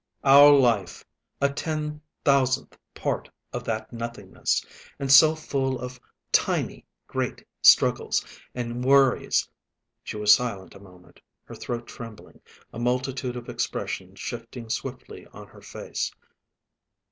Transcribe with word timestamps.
Our 0.23 0.51
life, 0.51 1.05
a 1.39 1.53
ten 1.53 2.01
thousandth 2.25 2.75
part 2.95 3.29
of 3.53 3.63
that 3.65 3.93
nothingness; 3.93 4.65
and 4.97 5.11
so 5.11 5.35
full 5.35 5.79
of 5.79 5.99
tiny 6.31 6.87
great 7.05 7.45
struggles 7.61 8.25
and 8.55 8.83
worries!" 8.83 9.47
She 10.03 10.17
was 10.17 10.33
silent 10.33 10.73
a 10.73 10.79
moment, 10.79 11.21
her 11.43 11.53
throat 11.53 11.85
trembling, 11.85 12.41
a 12.73 12.79
multitude 12.79 13.35
of 13.35 13.47
expressions 13.47 14.19
shifting 14.19 14.69
swiftly 14.71 15.27
on 15.33 15.45
her 15.49 15.61
face. 15.61 16.11